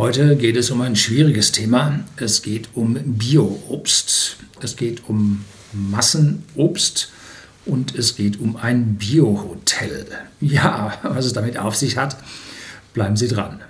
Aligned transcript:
Heute 0.00 0.34
geht 0.34 0.56
es 0.56 0.70
um 0.70 0.80
ein 0.80 0.96
schwieriges 0.96 1.52
Thema. 1.52 2.00
Es 2.16 2.40
geht 2.40 2.70
um 2.72 2.94
Bio-Obst. 2.94 4.38
Es 4.62 4.76
geht 4.76 5.06
um 5.10 5.44
Massenobst 5.74 7.12
und 7.66 7.94
es 7.94 8.16
geht 8.16 8.40
um 8.40 8.56
ein 8.56 8.94
Biohotel. 8.94 10.06
Ja, 10.40 10.98
was 11.02 11.26
es 11.26 11.34
damit 11.34 11.58
auf 11.58 11.76
sich 11.76 11.98
hat, 11.98 12.16
bleiben 12.94 13.18
Sie 13.18 13.28
dran. 13.28 13.60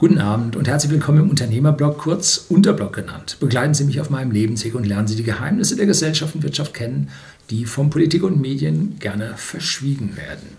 Guten 0.00 0.16
Abend 0.16 0.56
und 0.56 0.66
herzlich 0.66 0.90
willkommen 0.90 1.24
im 1.24 1.28
Unternehmerblog, 1.28 1.98
kurz 1.98 2.46
Unterblog 2.48 2.94
genannt. 2.94 3.36
Begleiten 3.38 3.74
Sie 3.74 3.84
mich 3.84 4.00
auf 4.00 4.08
meinem 4.08 4.30
Lebensweg 4.30 4.74
und 4.74 4.86
lernen 4.86 5.06
Sie 5.06 5.14
die 5.14 5.22
Geheimnisse 5.22 5.76
der 5.76 5.84
Gesellschaft 5.84 6.34
und 6.34 6.42
Wirtschaft 6.42 6.72
kennen, 6.72 7.10
die 7.50 7.66
von 7.66 7.90
Politik 7.90 8.22
und 8.22 8.40
Medien 8.40 8.96
gerne 8.98 9.34
verschwiegen 9.36 10.16
werden. 10.16 10.56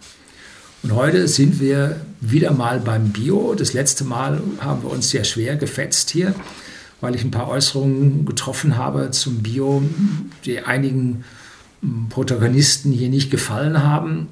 Und 0.84 0.94
heute 0.94 1.28
sind 1.28 1.60
wir 1.60 2.02
wieder 2.20 2.54
mal 2.54 2.82
beim 2.82 3.10
Bio. 3.10 3.56
Das 3.56 3.74
letzte 3.74 4.04
Mal 4.04 4.44
haben 4.60 4.84
wir 4.84 4.92
uns 4.92 5.10
sehr 5.10 5.24
schwer 5.24 5.56
gefetzt 5.56 6.12
hier, 6.12 6.36
weil 7.00 7.16
ich 7.16 7.24
ein 7.24 7.32
paar 7.32 7.48
Äußerungen 7.48 8.26
getroffen 8.26 8.78
habe 8.78 9.10
zum 9.10 9.42
Bio, 9.42 9.82
die 10.46 10.60
einigen 10.60 11.24
hm, 11.82 12.10
Protagonisten 12.10 12.92
hier 12.92 13.10
nicht 13.10 13.32
gefallen 13.32 13.82
haben. 13.82 14.28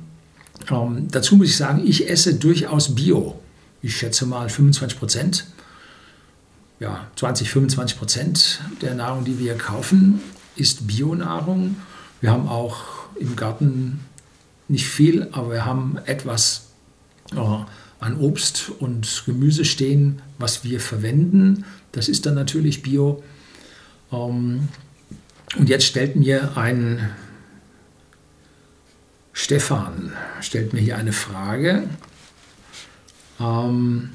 Ähm, 0.70 1.08
dazu 1.10 1.36
muss 1.36 1.48
ich 1.48 1.58
sagen, 1.58 1.82
ich 1.84 2.08
esse 2.12 2.36
durchaus 2.36 2.94
Bio 2.94 3.40
ich 3.82 3.98
schätze 3.98 4.26
mal 4.26 4.50
25 4.50 5.00
Prozent, 5.00 5.46
ja, 6.80 7.08
20, 7.16 7.50
25 7.50 7.98
Prozent 7.98 8.62
der 8.82 8.96
Nahrung, 8.96 9.26
die 9.26 9.40
wir 9.40 9.58
kaufen, 9.58 10.22
ist 10.56 10.88
Bionahrung. 10.88 11.76
Wir 12.22 12.32
haben 12.32 12.48
auch 12.48 12.84
im 13.20 13.36
Garten 13.36 14.00
nicht 14.68 14.88
viel, 14.88 15.28
aber 15.32 15.52
wir 15.52 15.66
haben 15.66 15.98
etwas 16.06 16.68
äh, 17.34 17.40
an 18.00 18.18
Obst 18.18 18.72
und 18.80 19.24
Gemüse 19.26 19.66
stehen, 19.66 20.22
was 20.38 20.64
wir 20.64 20.80
verwenden. 20.80 21.66
Das 21.92 22.08
ist 22.08 22.26
dann 22.26 22.36
natürlich 22.36 22.82
Bio. 22.82 23.24
Ähm, 24.12 24.70
und 25.58 25.68
jetzt 25.68 25.86
stellt 25.86 26.16
mir 26.16 26.58
ein 26.58 27.10
Stefan, 29.34 30.14
stellt 30.42 30.74
mir 30.74 30.80
hier 30.80 30.98
eine 30.98 31.14
Frage. 31.14 31.88
Ähm, 33.40 34.10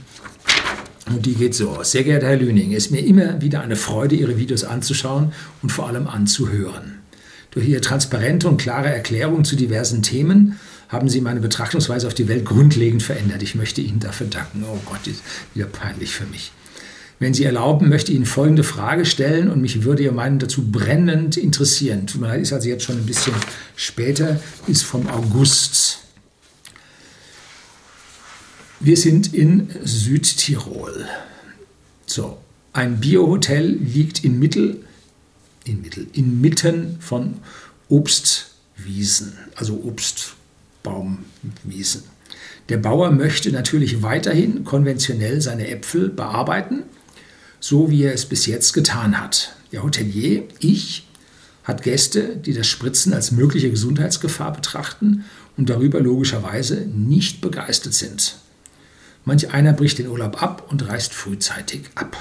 und 1.06 1.27
die 1.27 1.34
geht 1.34 1.55
so. 1.55 1.83
Sehr 1.83 2.05
geehrter 2.05 2.28
Herr 2.28 2.36
Lüning, 2.36 2.72
es 2.72 2.86
ist 2.86 2.91
mir 2.91 3.05
immer 3.05 3.41
wieder 3.41 3.61
eine 3.61 3.77
Freude, 3.77 4.14
Ihre 4.14 4.39
Videos 4.39 4.64
anzuschauen 4.64 5.33
und 5.62 5.70
vor 5.70 5.86
allem 5.86 6.06
anzuhören. 6.06 7.00
Durch 7.50 7.69
Ihre 7.69 7.80
transparente 7.80 8.48
und 8.48 8.56
klare 8.56 8.89
Erklärung 8.89 9.45
zu 9.45 9.55
diversen 9.55 10.02
Themen 10.02 10.58
haben 10.89 11.08
Sie 11.08 11.20
meine 11.20 11.41
Betrachtungsweise 11.41 12.06
auf 12.06 12.14
die 12.14 12.28
Welt 12.28 12.45
grundlegend 12.45 13.02
verändert. 13.02 13.42
Ich 13.42 13.55
möchte 13.55 13.80
Ihnen 13.80 14.00
dafür 14.00 14.27
danken. 14.27 14.64
Oh 14.64 14.78
Gott, 14.86 15.06
ist 15.06 15.22
wieder 15.55 15.67
peinlich 15.67 16.11
für 16.11 16.27
mich. 16.27 16.52
Wenn 17.20 17.34
Sie 17.34 17.45
erlauben, 17.45 17.89
möchte 17.89 18.11
ich 18.11 18.17
Ihnen 18.17 18.27
folgende 18.27 18.64
Frage 18.64 19.05
stellen 19.05 19.48
und 19.48 19.61
mich 19.61 19.84
würde 19.84 20.02
Ihr 20.02 20.12
Meinung 20.12 20.39
dazu 20.41 20.70
brennend 20.70 21.36
interessieren. 21.36 22.06
Tut 22.06 22.20
mir 22.20 22.28
leid, 22.28 22.41
ist 22.41 22.52
also 22.52 22.69
jetzt 22.69 22.84
schon 22.84 22.97
ein 22.97 23.06
bisschen 23.06 23.34
später, 23.77 24.41
ist 24.67 24.83
vom 24.83 25.08
August 25.08 26.03
wir 28.80 28.97
sind 28.97 29.34
in 29.34 29.69
Südtirol. 29.84 31.06
So, 32.06 32.39
ein 32.72 33.00
Biohotel 33.00 33.67
liegt 33.67 34.25
in 34.25 34.39
Mittel, 34.39 34.84
in 35.64 35.80
Mittel, 35.80 36.06
inmitten 36.12 36.98
von 37.00 37.34
Obstwiesen, 37.89 39.39
also 39.55 39.83
Obstbaumwiesen. 39.84 42.02
Der 42.69 42.78
Bauer 42.78 43.11
möchte 43.11 43.52
natürlich 43.52 44.02
weiterhin 44.02 44.64
konventionell 44.64 45.41
seine 45.41 45.69
Äpfel 45.69 46.08
bearbeiten, 46.08 46.83
so 47.61 47.91
wie 47.91 48.02
er 48.02 48.14
es 48.14 48.27
bis 48.27 48.46
jetzt 48.46 48.73
getan 48.73 49.20
hat. 49.20 49.55
Der 49.73 49.83
Hotelier, 49.83 50.45
ich, 50.61 51.06
hat 51.62 51.83
Gäste, 51.83 52.36
die 52.36 52.52
das 52.52 52.67
Spritzen 52.67 53.14
als 53.14 53.33
mögliche 53.33 53.70
Gesundheitsgefahr 53.70 54.52
betrachten 54.52 55.24
und 55.56 55.70
darüber 55.70 56.01
logischerweise 56.01 56.86
nicht 56.86 57.41
begeistert 57.41 57.95
sind. 57.95 58.36
Manch 59.24 59.52
einer 59.52 59.73
bricht 59.73 59.98
den 59.98 60.08
Urlaub 60.08 60.42
ab 60.42 60.67
und 60.70 60.86
reist 60.89 61.14
frühzeitig 61.14 61.83
ab. 61.95 62.17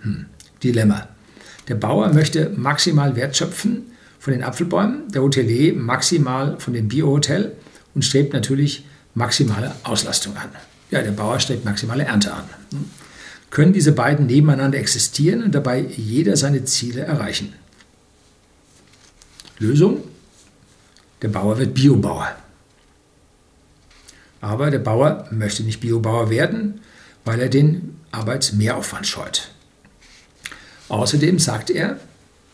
Hm. 0.00 0.26
Dilemma. 0.62 1.08
Der 1.68 1.74
Bauer 1.74 2.12
möchte 2.12 2.50
maximal 2.50 3.16
Wert 3.16 3.36
schöpfen 3.36 3.92
von 4.18 4.32
den 4.32 4.42
Apfelbäumen, 4.42 5.08
der 5.12 5.22
Hotelier 5.22 5.74
maximal 5.74 6.58
von 6.58 6.72
dem 6.72 6.88
Biohotel 6.88 7.52
und 7.94 8.04
strebt 8.04 8.32
natürlich 8.32 8.84
maximale 9.14 9.74
Auslastung 9.82 10.36
an. 10.36 10.48
Ja, 10.90 11.02
der 11.02 11.10
Bauer 11.10 11.38
strebt 11.40 11.64
maximale 11.64 12.04
Ernte 12.04 12.32
an. 12.32 12.44
Hm. 12.72 12.84
Können 13.50 13.72
diese 13.72 13.92
beiden 13.92 14.26
nebeneinander 14.26 14.78
existieren 14.78 15.42
und 15.42 15.54
dabei 15.54 15.80
jeder 15.80 16.36
seine 16.36 16.64
Ziele 16.64 17.02
erreichen? 17.02 17.54
Lösung? 19.58 20.02
Der 21.22 21.28
Bauer 21.28 21.58
wird 21.58 21.74
Biobauer. 21.74 22.36
Aber 24.40 24.70
der 24.70 24.78
Bauer 24.78 25.26
möchte 25.30 25.62
nicht 25.62 25.80
Biobauer 25.80 26.30
werden, 26.30 26.80
weil 27.24 27.40
er 27.40 27.48
den 27.48 27.98
Arbeitsmehraufwand 28.12 29.06
scheut. 29.06 29.50
Außerdem 30.88 31.38
sagt 31.38 31.70
er, 31.70 31.98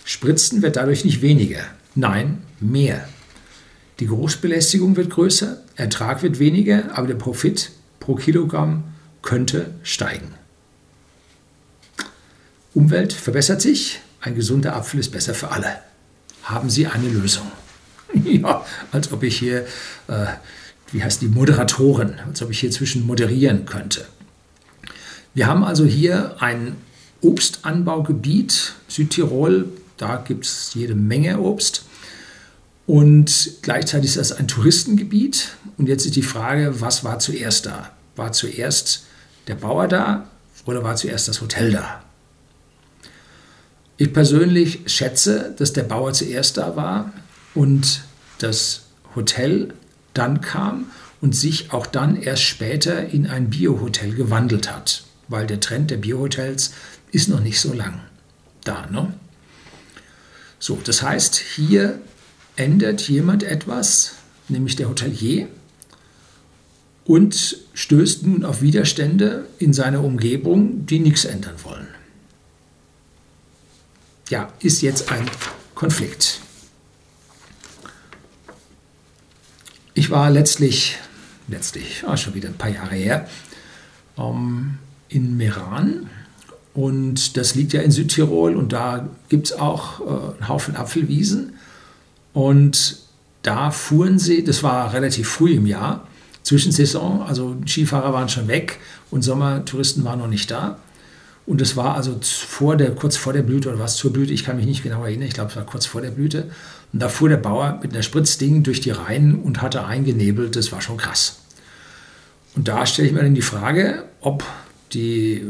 Spritzen 0.04 0.62
wird 0.62 0.76
dadurch 0.76 1.04
nicht 1.04 1.22
weniger, 1.22 1.64
nein, 1.94 2.42
mehr. 2.60 3.08
Die 4.00 4.06
Geruchsbelästigung 4.06 4.96
wird 4.96 5.10
größer, 5.10 5.58
Ertrag 5.76 6.22
wird 6.22 6.38
weniger, 6.38 6.96
aber 6.96 7.06
der 7.06 7.14
Profit 7.14 7.70
pro 8.00 8.16
Kilogramm 8.16 8.84
könnte 9.22 9.70
steigen. 9.82 10.34
Umwelt 12.74 13.12
verbessert 13.12 13.62
sich, 13.62 14.00
ein 14.20 14.34
gesunder 14.34 14.74
Apfel 14.74 15.00
ist 15.00 15.12
besser 15.12 15.32
für 15.32 15.50
alle. 15.50 15.78
Haben 16.42 16.70
Sie 16.70 16.86
eine 16.86 17.08
Lösung? 17.08 17.50
Ja, 18.24 18.64
als 18.92 19.10
ob 19.12 19.24
ich 19.24 19.38
hier 19.38 19.66
äh, 20.06 20.26
wie 20.94 21.02
heißt 21.02 21.22
die 21.22 21.28
Moderatorin, 21.28 22.14
als 22.24 22.40
ob 22.40 22.50
ich 22.50 22.60
hier 22.60 22.70
zwischen 22.70 23.04
moderieren 23.04 23.66
könnte. 23.66 24.06
Wir 25.34 25.48
haben 25.48 25.64
also 25.64 25.84
hier 25.84 26.36
ein 26.40 26.76
Obstanbaugebiet, 27.20 28.74
Südtirol, 28.86 29.70
da 29.96 30.16
gibt 30.16 30.46
es 30.46 30.72
jede 30.74 30.94
Menge 30.94 31.40
Obst. 31.40 31.86
Und 32.86 33.54
gleichzeitig 33.62 34.10
ist 34.10 34.18
das 34.18 34.30
ein 34.30 34.46
Touristengebiet. 34.46 35.56
Und 35.78 35.88
jetzt 35.88 36.06
ist 36.06 36.14
die 36.14 36.22
Frage, 36.22 36.80
was 36.80 37.02
war 37.02 37.18
zuerst 37.18 37.66
da? 37.66 37.90
War 38.14 38.30
zuerst 38.30 39.06
der 39.48 39.56
Bauer 39.56 39.88
da 39.88 40.28
oder 40.64 40.84
war 40.84 40.94
zuerst 40.94 41.26
das 41.26 41.40
Hotel 41.40 41.72
da? 41.72 42.04
Ich 43.96 44.12
persönlich 44.12 44.82
schätze, 44.86 45.56
dass 45.58 45.72
der 45.72 45.82
Bauer 45.82 46.12
zuerst 46.12 46.56
da 46.56 46.76
war 46.76 47.12
und 47.54 48.02
das 48.38 48.82
Hotel 49.16 49.74
dann 50.14 50.40
kam 50.40 50.86
und 51.20 51.36
sich 51.36 51.72
auch 51.72 51.86
dann 51.86 52.20
erst 52.20 52.42
später 52.42 53.08
in 53.08 53.26
ein 53.26 53.50
Biohotel 53.50 54.14
gewandelt 54.14 54.74
hat, 54.74 55.04
weil 55.28 55.46
der 55.46 55.60
Trend 55.60 55.90
der 55.90 55.98
Biohotels 55.98 56.72
ist 57.12 57.28
noch 57.28 57.40
nicht 57.40 57.60
so 57.60 57.72
lang 57.72 58.00
da. 58.64 58.86
Ne? 58.86 59.12
So, 60.58 60.78
das 60.82 61.02
heißt, 61.02 61.36
hier 61.36 62.00
ändert 62.56 63.02
jemand 63.08 63.42
etwas, 63.42 64.14
nämlich 64.48 64.76
der 64.76 64.88
Hotelier, 64.88 65.48
und 67.04 67.58
stößt 67.74 68.26
nun 68.26 68.44
auf 68.44 68.62
Widerstände 68.62 69.46
in 69.58 69.72
seiner 69.72 70.02
Umgebung, 70.02 70.86
die 70.86 71.00
nichts 71.00 71.26
ändern 71.26 71.56
wollen. 71.62 71.88
Ja, 74.30 74.50
ist 74.60 74.80
jetzt 74.80 75.12
ein 75.12 75.30
Konflikt. 75.74 76.40
Ich 80.04 80.10
war 80.10 80.30
letztlich, 80.30 80.98
letztlich, 81.48 82.04
ah, 82.06 82.14
schon 82.14 82.34
wieder 82.34 82.50
ein 82.50 82.58
paar 82.58 82.68
Jahre 82.68 82.94
her, 82.94 83.26
ähm, 84.18 84.74
in 85.08 85.38
Meran. 85.38 86.10
Und 86.74 87.38
das 87.38 87.54
liegt 87.54 87.72
ja 87.72 87.80
in 87.80 87.90
Südtirol 87.90 88.54
und 88.54 88.74
da 88.74 89.08
gibt 89.30 89.46
es 89.46 89.58
auch 89.58 90.00
äh, 90.00 90.04
einen 90.04 90.48
Haufen 90.48 90.76
Apfelwiesen. 90.76 91.54
Und 92.34 92.98
da 93.40 93.70
fuhren 93.70 94.18
sie, 94.18 94.44
das 94.44 94.62
war 94.62 94.92
relativ 94.92 95.26
früh 95.26 95.54
im 95.54 95.64
Jahr, 95.64 96.06
Zwischensaison, 96.42 97.22
also 97.22 97.56
Skifahrer 97.66 98.12
waren 98.12 98.28
schon 98.28 98.46
weg 98.46 98.80
und 99.10 99.22
Sommertouristen 99.22 100.04
waren 100.04 100.18
noch 100.18 100.28
nicht 100.28 100.50
da. 100.50 100.76
Und 101.46 101.60
das 101.60 101.76
war 101.76 101.94
also 101.94 102.18
vor 102.22 102.76
der, 102.76 102.94
kurz 102.94 103.16
vor 103.16 103.32
der 103.32 103.42
Blüte 103.42 103.68
oder 103.68 103.78
was 103.78 103.96
zur 103.96 104.12
Blüte, 104.12 104.32
ich 104.32 104.44
kann 104.44 104.56
mich 104.56 104.66
nicht 104.66 104.82
genau 104.82 105.04
erinnern, 105.04 105.28
ich 105.28 105.34
glaube, 105.34 105.50
es 105.50 105.56
war 105.56 105.64
kurz 105.64 105.84
vor 105.84 106.00
der 106.00 106.10
Blüte. 106.10 106.50
Und 106.92 107.02
da 107.02 107.08
fuhr 107.08 107.28
der 107.28 107.36
Bauer 107.36 107.80
mit 107.82 107.92
einer 107.92 108.02
Spritzding 108.02 108.62
durch 108.62 108.80
die 108.80 108.90
Reihen 108.90 109.40
und 109.40 109.60
hatte 109.60 109.84
eingenebelt, 109.84 110.56
das 110.56 110.72
war 110.72 110.80
schon 110.80 110.96
krass. 110.96 111.40
Und 112.56 112.68
da 112.68 112.86
stelle 112.86 113.08
ich 113.08 113.14
mir 113.14 113.22
dann 113.22 113.34
die 113.34 113.42
Frage, 113.42 114.04
ob 114.20 114.44
die 114.92 115.44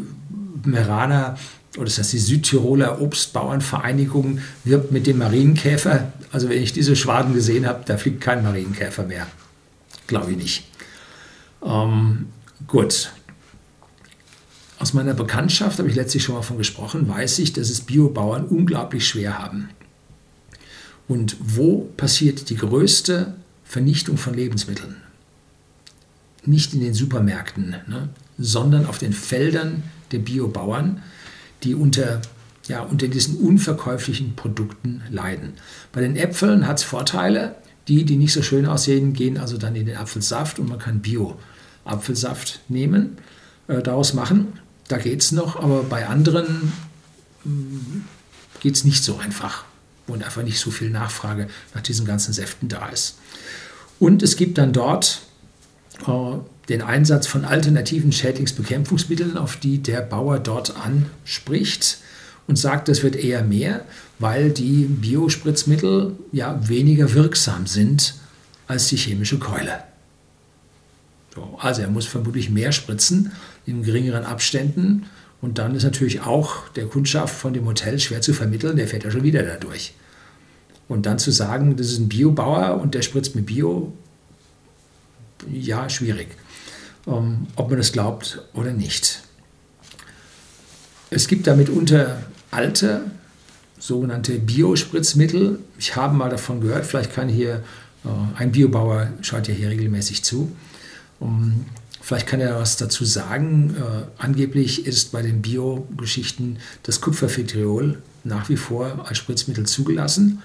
Meraner 0.65 1.37
oder 1.77 1.87
das 1.87 1.99
heißt 1.99 2.13
die 2.13 2.19
Südtiroler 2.19 3.01
Obstbauernvereinigung 3.01 4.39
wirbt 4.63 4.93
mit 4.93 5.07
dem 5.07 5.19
Marienkäfer. 5.19 6.13
Also 6.31 6.49
wenn 6.49 6.63
ich 6.63 6.73
diese 6.73 6.95
Schwaden 6.95 7.35
gesehen 7.35 7.67
habe, 7.67 7.83
da 7.85 7.97
fliegt 7.97 8.21
kein 8.21 8.43
Marienkäfer 8.43 9.05
mehr. 9.05 9.27
Glaube 10.07 10.33
ich 10.33 10.37
nicht. 10.37 10.65
Ähm, 11.65 12.27
gut. 12.69 13.11
Aus 14.79 14.93
meiner 14.93 15.15
Bekanntschaft, 15.15 15.79
habe 15.79 15.89
ich 15.89 15.95
letztlich 15.95 16.25
schon 16.25 16.35
mal 16.35 16.43
von 16.43 16.59
gesprochen, 16.59 17.09
weiß 17.09 17.39
ich, 17.39 17.53
dass 17.53 17.71
es 17.71 17.83
Biobauern 17.83 18.45
unglaublich 18.45 19.07
schwer 19.07 19.39
haben. 19.39 19.69
Und 21.07 21.37
wo 21.41 21.91
passiert 21.97 22.51
die 22.51 22.57
größte 22.57 23.35
Vernichtung 23.65 24.17
von 24.17 24.35
Lebensmitteln? 24.35 24.97
Nicht 26.45 26.75
in 26.75 26.81
den 26.81 26.95
Supermärkten, 26.95 27.77
ne, 27.87 28.09
sondern 28.39 28.87
auf 28.87 28.99
den 28.99 29.13
Feldern 29.13 29.83
der 30.13 30.19
Biobauern, 30.19 31.03
die 31.63 31.75
unter, 31.75 32.21
ja, 32.69 32.83
unter 32.83 33.09
diesen 33.09 33.37
unverkäuflichen 33.37 34.35
Produkten 34.35 35.03
leiden. 35.11 35.55
Bei 35.93 36.01
den 36.01 36.17
Äpfeln 36.17 36.67
hat 36.67 36.79
es 36.79 36.85
Vorteile. 36.85 37.57
Die, 37.87 38.05
die 38.05 38.17
nicht 38.17 38.33
so 38.33 38.41
schön 38.41 38.65
aussehen, 38.65 39.13
gehen 39.13 39.37
also 39.37 39.59
dann 39.59 39.77
in 39.77 39.85
den 39.85 39.99
Apfelsaft 39.99 40.59
und 40.59 40.71
man 40.71 40.79
kann 40.79 41.01
Bio-Apfelsaft 41.01 42.61
nehmen, 42.71 43.19
äh, 43.69 43.83
daraus 43.83 44.15
machen. 44.15 44.59
Da 44.89 44.99
geht 44.99 45.23
es 45.23 45.33
noch, 45.33 45.57
aber 45.57 45.83
bei 45.83 46.07
anderen 46.07 46.73
hm, 47.43 48.05
geht 48.61 48.77
es 48.77 48.85
nicht 48.85 49.03
so 49.05 49.17
einfach 49.19 49.65
und 50.07 50.23
einfach 50.23 50.43
nicht 50.43 50.59
so 50.59 50.71
viel 50.71 50.91
Nachfrage 50.91 51.49
nach 51.75 51.83
diesen 51.83 52.07
ganzen 52.07 52.33
Säften 52.33 52.69
da 52.69 52.89
ist. 52.89 53.19
Und 53.99 54.23
es 54.23 54.37
gibt 54.37 54.59
dann 54.59 54.73
dort 54.73 55.23
äh, 56.07 56.37
den 56.69 56.83
Einsatz 56.83 57.27
von 57.27 57.45
alternativen 57.45 58.13
Schädlingsbekämpfungsmitteln, 58.13 59.37
auf 59.37 59.57
die 59.57 59.79
der 59.79 60.01
Bauer 60.01 60.39
dort 60.39 60.75
anspricht 60.77 61.99
und 62.47 62.57
sagt, 62.57 62.89
das 62.89 63.03
wird 63.03 63.17
eher 63.17 63.43
mehr, 63.43 63.85
weil 64.19 64.51
die 64.51 64.85
Biospritzmittel 64.85 66.17
ja 66.33 66.59
weniger 66.69 67.13
wirksam 67.15 67.67
sind 67.67 68.15
als 68.67 68.89
die 68.89 68.97
chemische 68.97 69.39
Keule. 69.39 69.83
So, 71.35 71.59
also 71.61 71.83
er 71.83 71.89
muss 71.89 72.07
vermutlich 72.07 72.51
mehr 72.51 72.73
spritzen 72.73 73.33
in 73.67 73.83
geringeren 73.83 74.25
Abständen 74.25 75.07
und 75.41 75.59
dann 75.59 75.75
ist 75.75 75.85
natürlich 75.85 76.21
auch 76.23 76.69
der 76.71 76.87
Kundschaft 76.87 77.35
von 77.35 77.53
dem 77.53 77.67
Hotel 77.67 77.99
schwer 77.99 78.21
zu 78.21 78.33
vermitteln, 78.33 78.77
der 78.77 78.89
fährt 78.89 79.05
ja 79.05 79.11
schon 79.11 79.25
wieder 79.25 79.43
dadurch. 79.43 79.95
Und 80.89 81.07
dann 81.07 81.19
zu 81.19 81.31
sagen, 81.31 81.77
das 81.77 81.89
ist 81.89 81.99
ein 81.99 82.09
Biobauer 82.09 82.81
und 82.81 82.95
der 82.95 83.03
spritzt 83.03 83.35
mit 83.35 83.47
Bio, 83.47 83.93
ja, 85.51 85.89
schwierig 85.89 86.29
ähm, 87.07 87.47
ob 87.57 87.71
man 87.71 87.79
das 87.79 87.93
glaubt 87.93 88.43
oder 88.55 88.73
nicht. 88.73 89.23
Es 91.11 91.29
gibt 91.29 91.47
da 91.47 91.55
mitunter 91.55 92.23
alte, 92.51 93.03
sogenannte 93.79 94.39
Biospritzmittel. 94.39 95.59
Ich 95.79 95.97
habe 95.97 96.15
mal 96.15 96.31
davon 96.31 96.61
gehört, 96.61 96.87
vielleicht 96.87 97.15
kann 97.15 97.29
hier 97.29 97.63
äh, 98.05 98.09
ein 98.37 98.53
Biobauer, 98.53 99.13
schaut 99.21 99.49
ja 99.49 99.55
hier 99.55 99.71
regelmäßig 99.71 100.25
zu. 100.25 100.55
Um, 101.21 101.65
vielleicht 102.01 102.27
kann 102.27 102.41
er 102.41 102.59
was 102.59 102.77
dazu 102.77 103.05
sagen. 103.05 103.77
Äh, 103.77 104.23
angeblich 104.23 104.87
ist 104.87 105.13
bei 105.13 105.23
den 105.23 105.43
Bio-Geschichten 105.43 106.59
das 106.83 107.01
Kupfervitriol 107.01 108.03
nach 108.25 108.49
wie 108.49 108.57
vor 108.57 109.07
als 109.09 109.19
Spritzmittel 109.19 109.67
zugelassen 109.67 110.43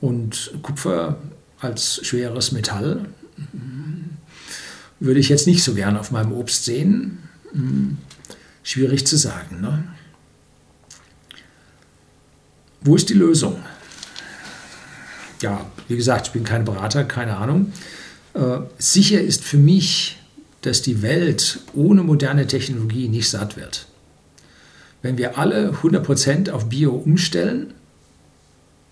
und 0.00 0.52
Kupfer 0.62 1.18
als 1.60 2.00
schweres 2.04 2.52
Metall 2.52 3.06
würde 5.00 5.20
ich 5.20 5.28
jetzt 5.28 5.46
nicht 5.46 5.62
so 5.62 5.74
gern 5.74 5.96
auf 5.96 6.10
meinem 6.10 6.32
Obst 6.32 6.64
sehen. 6.64 7.18
Hm, 7.52 7.98
schwierig 8.62 9.06
zu 9.06 9.16
sagen. 9.16 9.60
Ne? 9.60 9.84
Wo 12.80 12.96
ist 12.96 13.08
die 13.08 13.14
Lösung? 13.14 13.62
Ja, 15.42 15.66
wie 15.88 15.96
gesagt, 15.96 16.28
ich 16.28 16.32
bin 16.32 16.44
kein 16.44 16.64
Berater, 16.64 17.04
keine 17.04 17.36
Ahnung. 17.36 17.72
Äh, 18.36 18.60
sicher 18.78 19.20
ist 19.20 19.42
für 19.42 19.56
mich, 19.56 20.18
dass 20.60 20.82
die 20.82 21.00
Welt 21.00 21.60
ohne 21.74 22.02
moderne 22.02 22.46
Technologie 22.46 23.08
nicht 23.08 23.30
satt 23.30 23.56
wird. 23.56 23.86
Wenn 25.00 25.16
wir 25.16 25.38
alle 25.38 25.70
100% 25.82 26.50
auf 26.50 26.68
Bio 26.68 26.92
umstellen, 26.92 27.72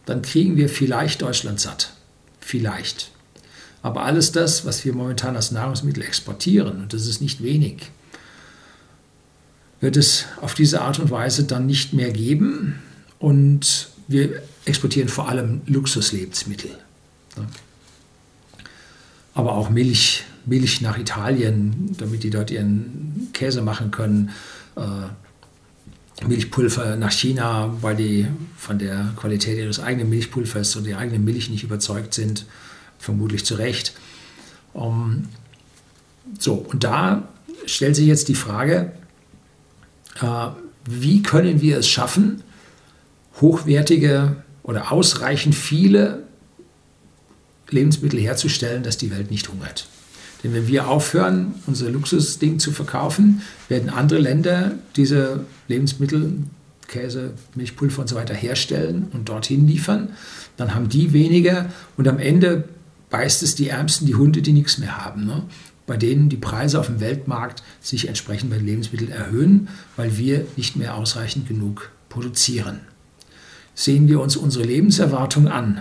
dann 0.06 0.23
kriegen 0.23 0.56
wir 0.56 0.69
vielleicht 0.69 1.23
Deutschland 1.23 1.61
satt. 1.61 1.93
Vielleicht. 2.41 3.11
Aber 3.82 4.05
alles 4.05 4.32
das, 4.32 4.64
was 4.64 4.85
wir 4.85 4.94
momentan 4.94 5.37
als 5.37 5.50
Nahrungsmittel 5.50 6.02
exportieren, 6.02 6.81
und 6.82 6.93
das 6.93 7.06
ist 7.06 7.20
nicht 7.20 7.43
wenig, 7.43 7.91
wird 9.81 9.96
es 9.96 10.25
auf 10.41 10.55
diese 10.55 10.81
Art 10.81 10.99
und 10.99 11.11
Weise 11.11 11.44
dann 11.44 11.67
nicht 11.67 11.93
mehr 11.93 12.12
geben. 12.12 12.82
Und 13.19 13.88
wir 14.08 14.43
exportieren 14.64 15.08
vor 15.08 15.29
allem 15.29 15.61
Luxuslebensmittel. 15.67 16.70
Aber 19.34 19.52
auch 19.52 19.70
Milch, 19.70 20.25
Milch 20.46 20.81
nach 20.81 20.98
Italien, 20.98 21.94
damit 21.98 22.22
die 22.22 22.31
dort 22.31 22.50
ihren 22.50 23.28
Käse 23.32 23.62
machen 23.62 23.90
können. 23.90 24.31
Äh, 24.76 25.08
Milchpulver 26.26 26.96
nach 26.96 27.10
China, 27.10 27.75
weil 27.81 27.96
die 27.96 28.26
von 28.56 28.78
der 28.78 29.12
Qualität 29.16 29.58
ihres 29.58 29.81
eigenen 29.81 30.08
Milchpulvers 30.08 30.76
und 30.76 30.86
der 30.86 30.98
eigenen 30.98 31.25
Milch 31.25 31.50
nicht 31.50 31.64
überzeugt 31.64 32.14
sind 32.14 32.46
vermutlich 32.98 33.44
zu 33.44 33.54
Recht. 33.54 33.92
Um, 34.72 35.28
so, 36.38 36.54
und 36.54 36.84
da 36.84 37.28
stellt 37.66 37.96
sich 37.96 38.06
jetzt 38.06 38.28
die 38.28 38.34
Frage, 38.34 38.92
äh, 40.20 40.48
wie 40.86 41.22
können 41.22 41.60
wir 41.60 41.78
es 41.78 41.88
schaffen, 41.88 42.42
hochwertige 43.40 44.36
oder 44.62 44.90
ausreichend 44.90 45.54
viele 45.54 46.24
Lebensmittel 47.70 48.20
herzustellen, 48.20 48.82
dass 48.82 48.96
die 48.96 49.11
Welt 49.11 49.31
nicht 49.31 49.49
hungert. 49.49 49.87
Denn 50.43 50.52
wenn 50.52 50.69
wir 50.69 50.88
aufhören, 50.88 51.55
unser 51.66 51.90
Luxusding 51.90 52.58
zu 52.58 52.70
verkaufen, 52.70 53.40
werden 53.69 53.88
andere 53.88 54.19
Länder 54.19 54.72
diese 54.94 55.46
Lebensmittel, 55.69 56.34
Käse, 56.87 57.32
Milchpulver 57.55 58.02
und 58.02 58.08
so 58.08 58.14
weiter 58.14 58.34
herstellen 58.34 59.08
und 59.12 59.31
dorthin 59.31 59.66
liefern. 59.66 60.11
Dann 60.58 60.75
haben 60.75 60.90
die 60.90 61.14
weniger 61.14 61.70
und 61.96 62.06
am 62.06 62.19
Ende 62.19 62.69
beißt 63.08 63.43
es 63.43 63.55
die 63.55 63.69
Ärmsten, 63.69 64.06
die 64.06 64.17
Hunde, 64.17 64.43
die 64.43 64.52
nichts 64.52 64.76
mehr 64.78 65.02
haben. 65.05 65.25
Ne? 65.25 65.43
Bei 65.87 65.96
denen 65.96 66.28
die 66.28 66.37
Preise 66.37 66.78
auf 66.78 66.87
dem 66.87 67.00
Weltmarkt 67.00 67.62
sich 67.81 68.08
entsprechend 68.08 68.50
bei 68.50 68.58
Lebensmitteln 68.58 69.10
erhöhen, 69.10 69.69
weil 69.96 70.19
wir 70.19 70.46
nicht 70.56 70.76
mehr 70.76 70.94
ausreichend 70.94 71.49
genug 71.49 71.90
produzieren. 72.10 72.81
Sehen 73.75 74.08
wir 74.08 74.20
uns 74.20 74.37
unsere 74.37 74.64
Lebenserwartung 74.64 75.49
an, 75.49 75.81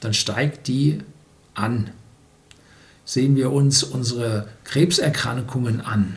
dann 0.00 0.14
steigt 0.14 0.68
die 0.68 1.00
an. 1.54 1.90
Sehen 3.04 3.36
wir 3.36 3.52
uns 3.52 3.82
unsere 3.82 4.48
Krebserkrankungen 4.64 5.80
an, 5.80 6.16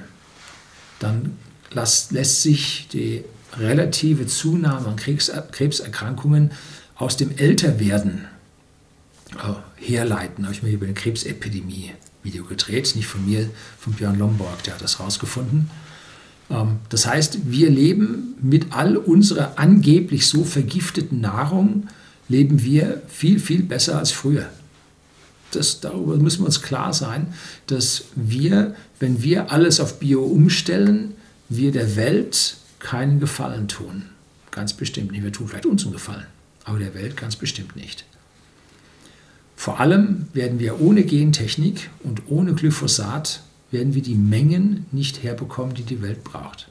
dann 0.99 1.37
lässt, 1.71 2.41
sich 2.41 2.87
die 2.91 3.23
relative 3.57 4.27
Zunahme 4.27 4.87
an 4.87 4.95
Krebserkrankungen 4.95 6.51
aus 6.95 7.15
dem 7.15 7.37
Älterwerden 7.37 8.25
äh, 9.35 9.85
herleiten. 9.85 10.45
Habe 10.45 10.55
ich 10.55 10.63
mir 10.63 10.71
über 10.71 10.85
eine 10.85 10.95
Krebsepidemie 10.95 11.93
Video 12.23 12.43
gedreht, 12.43 12.95
nicht 12.95 13.07
von 13.07 13.25
mir, 13.25 13.49
von 13.77 13.93
Björn 13.93 14.17
Lomborg, 14.17 14.63
der 14.63 14.73
hat 14.73 14.81
das 14.81 14.99
rausgefunden. 14.99 15.69
Ähm, 16.49 16.79
das 16.89 17.07
heißt, 17.07 17.39
wir 17.45 17.69
leben 17.69 18.35
mit 18.41 18.67
all 18.71 18.97
unserer 18.97 19.53
angeblich 19.57 20.27
so 20.27 20.43
vergifteten 20.43 21.21
Nahrung, 21.21 21.87
leben 22.29 22.63
wir 22.63 23.01
viel, 23.07 23.39
viel 23.39 23.63
besser 23.63 23.99
als 23.99 24.11
früher. 24.11 24.49
Das, 25.51 25.81
darüber 25.81 26.15
müssen 26.17 26.41
wir 26.41 26.45
uns 26.45 26.61
klar 26.61 26.93
sein, 26.93 27.33
dass 27.67 28.05
wir, 28.15 28.75
wenn 28.99 29.23
wir 29.23 29.51
alles 29.51 29.79
auf 29.79 29.99
Bio 29.99 30.23
umstellen, 30.23 31.15
wir 31.49 31.71
der 31.71 31.95
Welt 31.95 32.57
keinen 32.77 33.19
Gefallen 33.19 33.67
tun. 33.67 34.03
Ganz 34.51 34.73
bestimmt 34.73 35.11
nicht. 35.11 35.23
Wir 35.23 35.31
tun 35.31 35.47
vielleicht 35.47 35.65
uns 35.65 35.83
einen 35.83 35.93
Gefallen, 35.93 36.27
aber 36.63 36.79
der 36.79 36.93
Welt 36.93 37.17
ganz 37.17 37.35
bestimmt 37.35 37.75
nicht. 37.75 38.05
Vor 39.55 39.79
allem 39.79 40.27
werden 40.33 40.59
wir 40.59 40.79
ohne 40.79 41.03
Gentechnik 41.03 41.89
und 42.03 42.21
ohne 42.29 42.53
Glyphosat 42.53 43.41
werden 43.71 43.93
wir 43.93 44.01
die 44.01 44.15
Mengen 44.15 44.85
nicht 44.91 45.23
herbekommen, 45.23 45.75
die 45.75 45.83
die 45.83 46.01
Welt 46.01 46.23
braucht. 46.23 46.69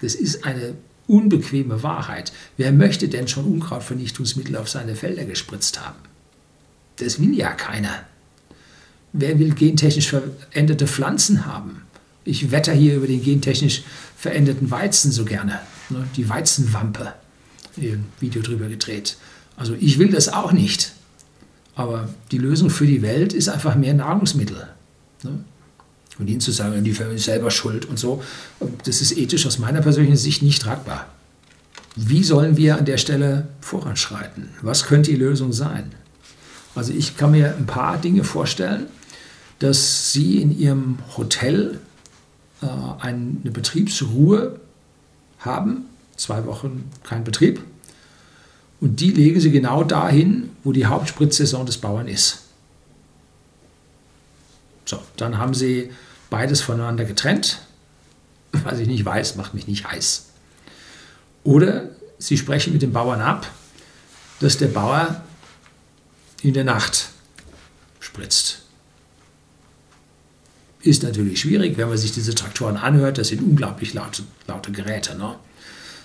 Das 0.00 0.14
ist 0.14 0.44
eine 0.44 0.74
unbequeme 1.06 1.82
Wahrheit. 1.82 2.32
Wer 2.56 2.72
möchte 2.72 3.08
denn 3.08 3.28
schon 3.28 3.44
Unkrautvernichtungsmittel 3.44 4.56
auf 4.56 4.68
seine 4.68 4.94
Felder 4.94 5.24
gespritzt 5.24 5.84
haben? 5.84 5.98
Das 6.96 7.20
will 7.20 7.36
ja 7.36 7.52
keiner. 7.52 8.04
Wer 9.12 9.38
will 9.38 9.54
gentechnisch 9.54 10.08
veränderte 10.08 10.86
Pflanzen 10.86 11.44
haben? 11.46 11.82
Ich 12.24 12.50
wetter 12.50 12.72
hier 12.72 12.96
über 12.96 13.06
den 13.06 13.22
gentechnisch 13.22 13.82
veränderten 14.16 14.70
Weizen 14.70 15.10
so 15.10 15.24
gerne. 15.24 15.60
Ne? 15.90 16.06
Die 16.16 16.28
Weizenwampe. 16.28 17.12
Hier 17.74 17.94
ein 17.94 18.04
Video 18.20 18.42
drüber 18.42 18.68
gedreht. 18.68 19.16
Also 19.56 19.74
ich 19.78 19.98
will 19.98 20.10
das 20.10 20.28
auch 20.28 20.52
nicht. 20.52 20.92
Aber 21.74 22.08
die 22.30 22.38
Lösung 22.38 22.70
für 22.70 22.86
die 22.86 23.02
Welt 23.02 23.32
ist 23.32 23.48
einfach 23.48 23.74
mehr 23.74 23.94
Nahrungsmittel. 23.94 24.68
Ne? 25.22 25.44
Und 26.18 26.28
ihnen 26.28 26.40
zu 26.40 26.52
sagen, 26.52 26.84
die 26.84 26.92
Firma 26.92 27.14
ist 27.14 27.24
selber 27.24 27.50
schuld 27.50 27.86
und 27.86 27.98
so, 27.98 28.22
das 28.84 29.00
ist 29.00 29.16
ethisch 29.16 29.46
aus 29.46 29.58
meiner 29.58 29.80
persönlichen 29.80 30.16
Sicht 30.16 30.42
nicht 30.42 30.62
tragbar. 30.62 31.06
wie 31.96 32.22
sollen 32.22 32.56
wir 32.56 32.78
an 32.78 32.84
der 32.84 32.98
Stelle 32.98 33.48
voranschreiten? 33.60 34.48
Was 34.62 34.84
könnte 34.84 35.10
die 35.10 35.16
Lösung 35.16 35.52
sein? 35.52 35.92
Also 36.74 36.92
ich 36.92 37.16
kann 37.16 37.32
mir 37.32 37.54
ein 37.56 37.66
paar 37.66 37.98
Dinge 37.98 38.24
vorstellen, 38.24 38.86
dass 39.58 40.12
Sie 40.12 40.40
in 40.40 40.58
Ihrem 40.58 40.98
Hotel 41.16 41.78
äh, 42.62 42.66
eine 43.00 43.50
Betriebsruhe 43.50 44.58
haben, 45.38 45.84
zwei 46.16 46.46
Wochen 46.46 46.90
kein 47.04 47.24
Betrieb, 47.24 47.62
und 48.80 49.00
die 49.00 49.12
legen 49.12 49.38
Sie 49.38 49.52
genau 49.52 49.84
dahin, 49.84 50.50
wo 50.64 50.72
die 50.72 50.86
Hauptspritzsaison 50.86 51.66
des 51.66 51.78
Bauern 51.78 52.08
ist. 52.08 52.41
So, 54.84 55.00
dann 55.16 55.38
haben 55.38 55.54
Sie 55.54 55.90
beides 56.30 56.60
voneinander 56.60 57.04
getrennt. 57.04 57.60
Was 58.64 58.78
ich 58.78 58.88
nicht 58.88 59.04
weiß, 59.04 59.36
macht 59.36 59.54
mich 59.54 59.66
nicht 59.66 59.86
heiß. 59.86 60.26
Oder 61.44 61.90
Sie 62.18 62.38
sprechen 62.38 62.72
mit 62.72 62.82
dem 62.82 62.92
Bauern 62.92 63.20
ab, 63.20 63.50
dass 64.40 64.58
der 64.58 64.68
Bauer 64.68 65.22
in 66.42 66.54
der 66.54 66.64
Nacht 66.64 67.08
spritzt. 68.00 68.62
Ist 70.80 71.04
natürlich 71.04 71.40
schwierig, 71.40 71.78
wenn 71.78 71.88
man 71.88 71.96
sich 71.96 72.12
diese 72.12 72.34
Traktoren 72.34 72.76
anhört. 72.76 73.18
Das 73.18 73.28
sind 73.28 73.42
unglaublich 73.42 73.94
laute, 73.94 74.24
laute 74.48 74.72
Geräte. 74.72 75.16
Ne? 75.16 75.36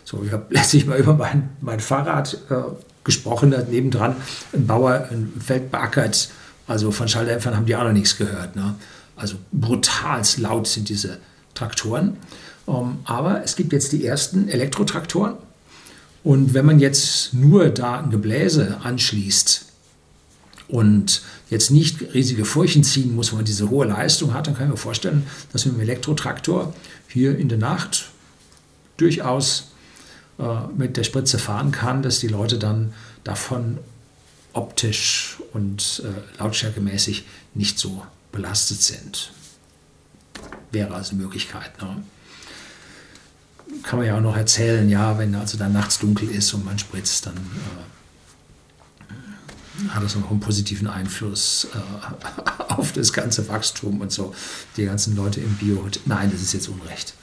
So, 0.04 0.24
ich 0.24 0.32
habe 0.32 0.46
letztlich 0.50 0.86
mal 0.86 1.00
über 1.00 1.14
mein, 1.14 1.50
mein 1.62 1.80
Fahrrad 1.80 2.38
äh, 2.50 2.56
gesprochen, 3.04 3.52
da 3.52 3.62
nebendran 3.64 4.16
ein 4.54 4.68
Bauer 4.68 5.08
ein 5.12 5.34
Feld 5.44 5.72
beackert. 5.72 6.30
Also 6.68 6.92
von 6.92 7.08
Schalldämpfern 7.08 7.56
haben 7.56 7.66
die 7.66 7.74
noch 7.74 7.92
nichts 7.92 8.18
gehört. 8.18 8.56
Ne? 8.56 8.76
Also 9.16 9.36
brutal 9.52 10.22
laut 10.38 10.68
sind 10.68 10.90
diese 10.90 11.18
Traktoren. 11.54 12.18
Um, 12.66 12.76
ähm, 12.76 12.98
aber 13.06 13.44
es 13.44 13.56
gibt 13.56 13.72
jetzt 13.72 13.94
die 13.94 14.06
ersten 14.06 14.50
Elektrotraktoren. 14.50 15.36
Und 16.24 16.54
wenn 16.54 16.66
man 16.66 16.80
jetzt 16.80 17.34
nur 17.34 17.70
da 17.70 18.02
ein 18.02 18.12
Gebläse 18.12 18.78
anschließt, 18.84 19.68
und 20.68 21.22
jetzt 21.50 21.72
nicht 21.72 22.14
riesige 22.14 22.46
Furchen 22.46 22.84
ziehen 22.84 23.16
muss, 23.16 23.32
wenn 23.32 23.38
man 23.38 23.46
diese 23.46 23.70
hohe 23.70 23.86
Leistung 23.86 24.34
hat, 24.34 24.48
dann 24.48 24.56
kann 24.56 24.66
ich 24.66 24.72
mir 24.72 24.78
vorstellen, 24.78 25.26
dass 25.54 25.66
man 25.66 25.78
mit 25.78 25.84
dem 25.84 25.90
Elektrotraktor 25.90 26.74
hier 27.08 27.38
in 27.38 27.48
der 27.48 27.58
Nacht 27.58 28.10
durchaus 28.98 29.72
äh, 30.40 30.44
mit 30.78 30.98
der 30.98 31.04
Spritze 31.04 31.40
fahren 31.40 31.72
kann, 31.72 32.04
dass 32.04 32.20
die 32.20 32.28
Leute 32.28 32.58
dann 32.58 32.94
davon 33.24 33.78
optisch 34.54 35.38
und 35.54 36.04
äh, 36.04 36.40
lautstärkemäßig 36.40 37.26
nicht 37.54 37.80
so 37.80 38.06
belastet 38.32 38.82
sind. 38.82 39.32
Wäre 40.72 40.94
also 40.94 41.12
eine 41.12 41.24
Möglichkeit. 41.24 41.82
Ne? 41.82 42.04
Kann 43.84 44.00
man 44.00 44.08
ja 44.08 44.18
auch 44.18 44.22
noch 44.22 44.38
erzählen, 44.38 44.90
ja, 44.90 45.18
wenn 45.18 45.36
also 45.36 45.58
dann 45.58 45.74
nachts 45.74 46.00
dunkel 46.00 46.30
ist 46.30 46.54
und 46.54 46.66
man 46.66 46.80
spritzt, 46.80 47.26
dann 47.26 47.36
äh, 47.36 47.40
hat 49.90 50.04
das 50.04 50.16
noch 50.16 50.30
einen 50.32 50.40
positiven 50.40 50.88
Einfluss 50.88 51.68
äh, 51.74 51.78
auf 52.74 52.94
das 52.94 53.14
ganze 53.14 53.48
Wachstum 53.48 54.02
und 54.02 54.12
so. 54.12 54.34
Die 54.76 54.86
ganzen 54.86 55.16
Leute 55.16 55.40
im 55.40 55.56
Bio. 55.56 55.88
Nein, 56.06 56.32
das 56.32 56.42
ist 56.42 56.54
jetzt 56.54 56.68
Unrecht. 56.68 57.14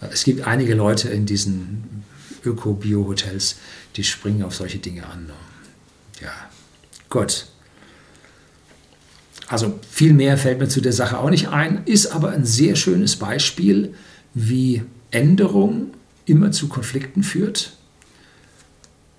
Es 0.00 0.24
gibt 0.24 0.46
einige 0.46 0.74
Leute 0.74 1.08
in 1.08 1.26
diesen 1.26 2.04
Öko-Bio-Hotels, 2.44 3.56
die 3.96 4.04
springen 4.04 4.44
auf 4.44 4.54
solche 4.54 4.78
Dinge 4.78 5.06
an. 5.06 5.30
Ja, 6.20 6.32
gut. 7.10 7.46
Also 9.48 9.78
viel 9.90 10.12
mehr 10.12 10.36
fällt 10.36 10.58
mir 10.58 10.68
zu 10.68 10.80
der 10.80 10.92
Sache 10.92 11.18
auch 11.18 11.30
nicht 11.30 11.48
ein, 11.48 11.82
ist 11.86 12.08
aber 12.08 12.30
ein 12.30 12.44
sehr 12.44 12.76
schönes 12.76 13.16
Beispiel, 13.16 13.94
wie 14.34 14.82
Änderung 15.10 15.94
immer 16.26 16.52
zu 16.52 16.68
Konflikten 16.68 17.22
führt 17.22 17.72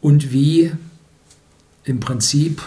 und 0.02 0.32
wie 0.32 0.72
im 1.84 2.00
Prinzip 2.00 2.62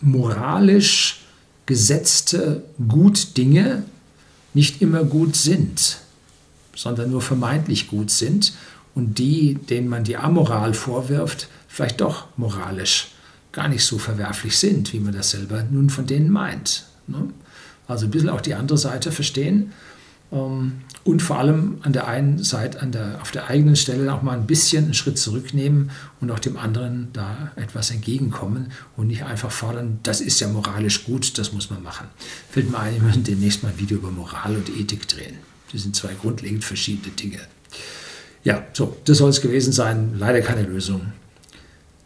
moralisch 0.00 1.20
gesetzte 1.66 2.64
Gutdinge 2.88 3.84
nicht 4.52 4.82
immer 4.82 5.04
gut 5.04 5.36
sind, 5.36 5.98
sondern 6.74 7.12
nur 7.12 7.22
vermeintlich 7.22 7.86
gut 7.86 8.10
sind 8.10 8.52
und 8.96 9.18
die, 9.18 9.54
denen 9.54 9.88
man 9.88 10.02
die 10.02 10.16
Amoral 10.16 10.74
vorwirft, 10.74 11.48
vielleicht 11.68 12.00
doch 12.00 12.26
moralisch 12.36 13.12
gar 13.52 13.68
nicht 13.68 13.84
so 13.84 13.98
verwerflich 13.98 14.58
sind, 14.58 14.92
wie 14.92 15.00
man 15.00 15.12
das 15.12 15.30
selber 15.30 15.62
nun 15.70 15.90
von 15.90 16.06
denen 16.06 16.30
meint. 16.30 16.86
Ne? 17.06 17.28
Also 17.86 18.06
ein 18.06 18.10
bisschen 18.10 18.30
auch 18.30 18.40
die 18.40 18.54
andere 18.54 18.78
Seite 18.78 19.12
verstehen 19.12 19.72
ähm, 20.32 20.80
und 21.04 21.20
vor 21.20 21.38
allem 21.38 21.78
an 21.82 21.92
der 21.92 22.08
einen 22.08 22.42
Seite, 22.42 22.80
an 22.80 22.92
der, 22.92 23.20
auf 23.20 23.30
der 23.30 23.48
eigenen 23.48 23.76
Stelle 23.76 24.12
auch 24.12 24.22
mal 24.22 24.38
ein 24.38 24.46
bisschen 24.46 24.84
einen 24.84 24.94
Schritt 24.94 25.18
zurücknehmen 25.18 25.90
und 26.20 26.30
auch 26.30 26.38
dem 26.38 26.56
anderen 26.56 27.08
da 27.12 27.52
etwas 27.56 27.90
entgegenkommen 27.90 28.72
und 28.96 29.08
nicht 29.08 29.24
einfach 29.24 29.50
fordern, 29.50 29.98
das 30.02 30.20
ist 30.20 30.40
ja 30.40 30.48
moralisch 30.48 31.04
gut, 31.04 31.38
das 31.38 31.52
muss 31.52 31.70
man 31.70 31.82
machen. 31.82 32.06
Fällt 32.50 32.70
mir 32.70 32.78
ein, 32.78 32.94
wir 32.94 33.02
müssen 33.02 33.24
demnächst 33.24 33.62
mal 33.62 33.70
ein 33.70 33.78
Video 33.78 33.98
über 33.98 34.10
Moral 34.10 34.56
und 34.56 34.68
Ethik 34.70 35.06
drehen. 35.08 35.36
Das 35.72 35.82
sind 35.82 35.96
zwei 35.96 36.14
grundlegend 36.14 36.64
verschiedene 36.64 37.14
Dinge. 37.14 37.40
Ja, 38.44 38.64
so, 38.72 38.96
das 39.04 39.18
soll 39.18 39.30
es 39.30 39.40
gewesen 39.40 39.72
sein. 39.72 40.14
Leider 40.18 40.40
keine 40.40 40.62
Lösung. 40.62 41.12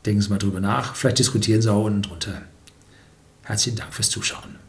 Denken 0.06 0.22
Sie 0.22 0.30
mal 0.30 0.38
drüber 0.38 0.60
nach. 0.60 0.94
Vielleicht 0.94 1.18
diskutieren 1.18 1.60
Sie 1.60 1.70
auch 1.70 1.84
unten 1.84 2.02
drunter. 2.02 2.42
Herzlichen 3.42 3.76
Dank 3.76 3.92
fürs 3.92 4.08
Zuschauen. 4.08 4.65